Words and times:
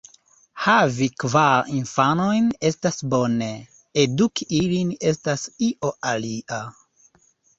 Havi 0.67 1.07
kvar 1.23 1.67
infanojn 1.79 2.47
estas 2.69 2.97
bone; 3.11 3.51
eduki 4.05 4.49
ilin 4.61 4.95
estas 5.13 5.47
io 5.67 5.95
alia. 6.13 6.61